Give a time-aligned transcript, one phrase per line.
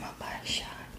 [0.00, 0.97] вам обожаю.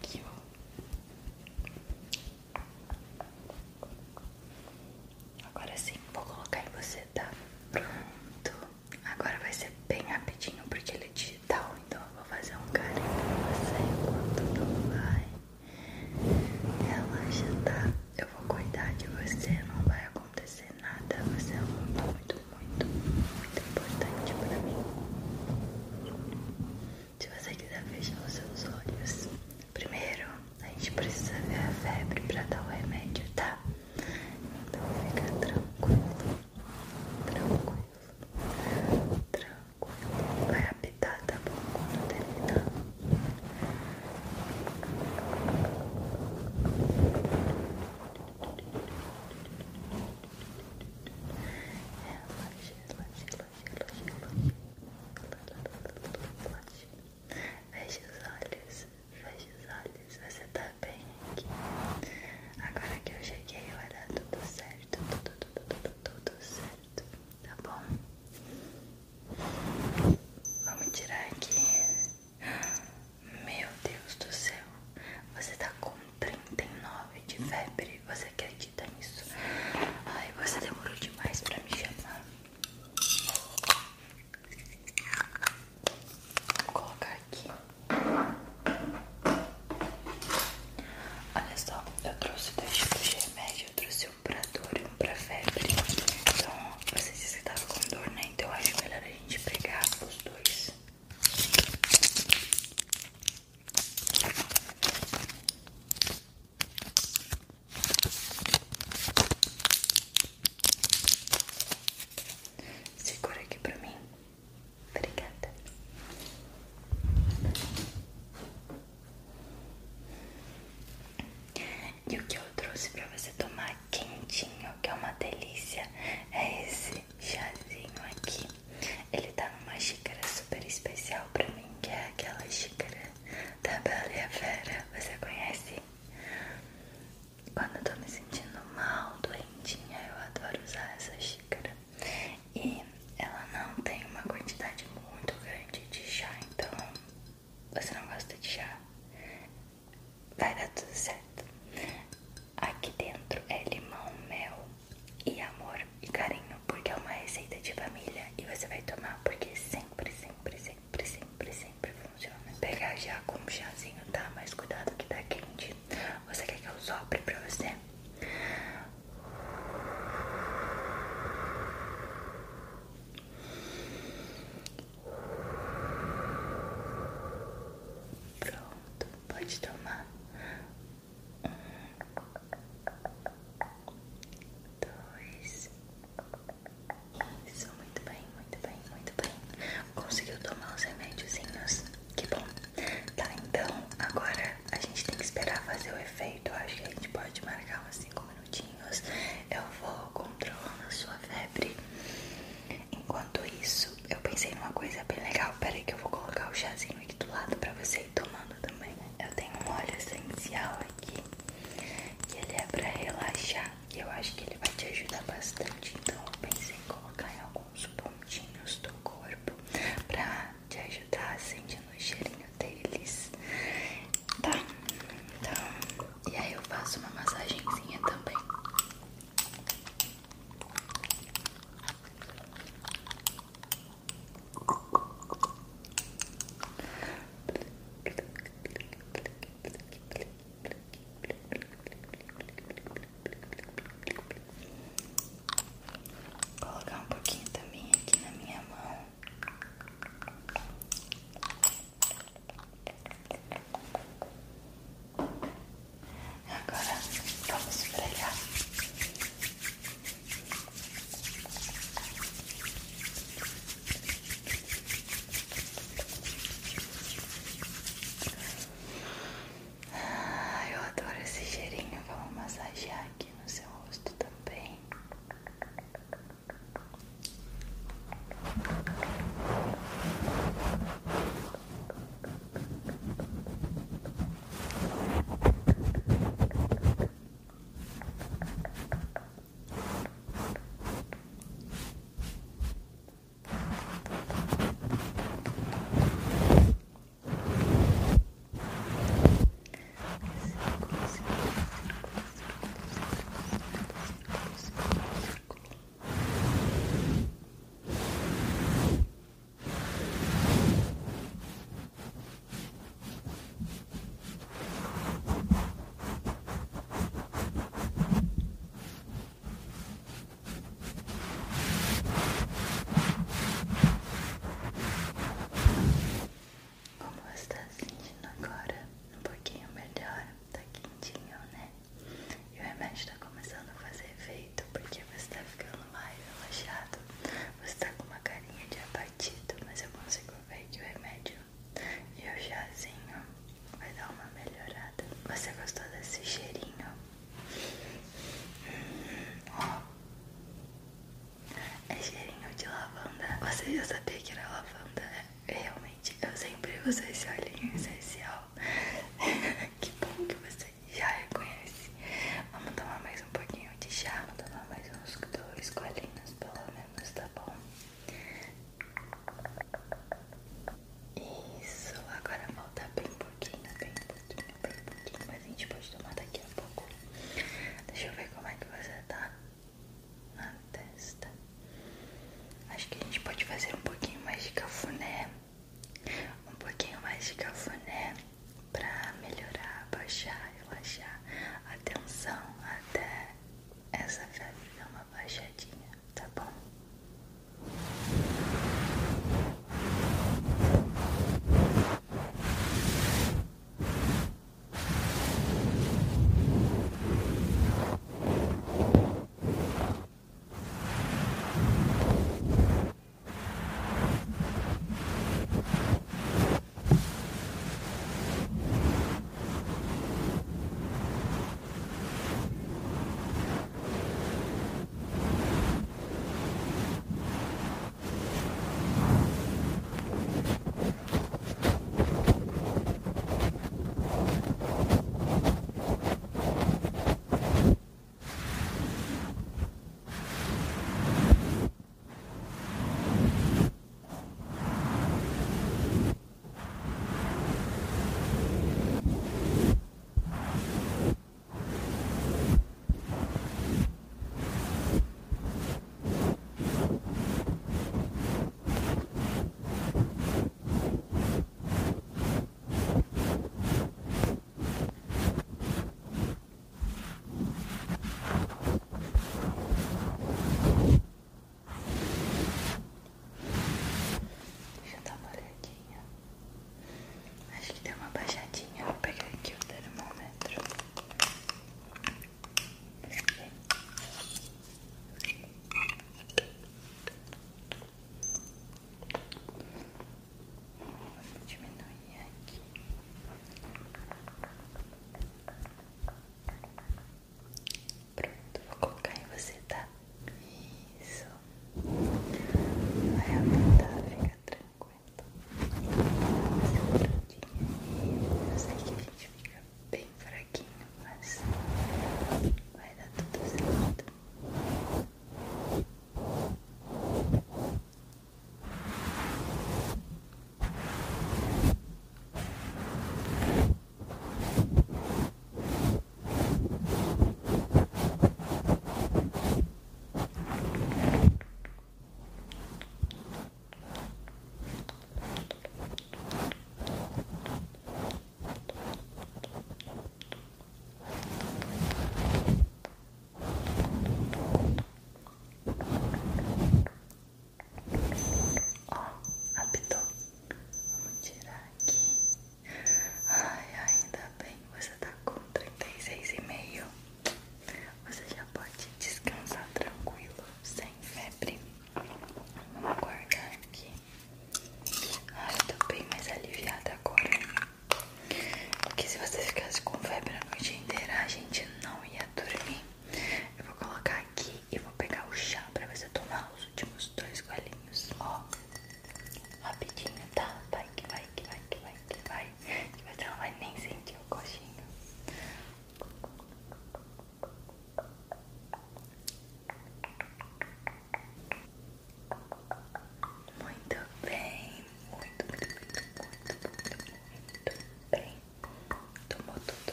[356.89, 357.49] 不在下里